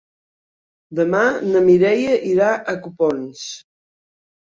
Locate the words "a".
2.75-2.79